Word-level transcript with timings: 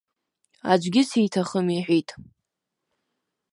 Аӡәгьы 0.71 1.01
сиҭахым 1.09 1.67
иҳәеит. 1.77 2.09